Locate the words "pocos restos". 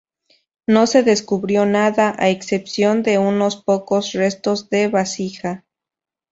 3.57-4.67